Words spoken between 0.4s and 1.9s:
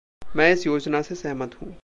इस योजना से सहमत हूँ।